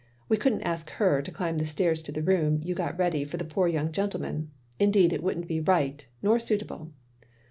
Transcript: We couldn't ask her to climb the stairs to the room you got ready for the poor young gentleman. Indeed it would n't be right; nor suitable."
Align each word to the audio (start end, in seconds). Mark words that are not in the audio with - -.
We 0.27 0.35
couldn't 0.37 0.63
ask 0.63 0.89
her 0.93 1.21
to 1.21 1.31
climb 1.31 1.59
the 1.59 1.65
stairs 1.67 2.01
to 2.01 2.11
the 2.11 2.23
room 2.23 2.59
you 2.63 2.73
got 2.73 2.97
ready 2.97 3.23
for 3.23 3.37
the 3.37 3.45
poor 3.45 3.67
young 3.67 3.91
gentleman. 3.91 4.49
Indeed 4.79 5.13
it 5.13 5.21
would 5.21 5.37
n't 5.37 5.47
be 5.47 5.59
right; 5.59 6.03
nor 6.23 6.39
suitable." 6.39 6.91